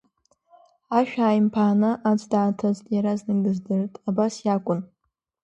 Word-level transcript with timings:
Ашә 0.97 1.17
ааимԥааны 1.25 1.91
аӡә 2.09 2.25
дааҭыҵт, 2.31 2.85
иаразнак 2.93 3.39
дыздырт, 3.43 3.93
Абас 4.09 4.33
иакәын. 4.45 4.79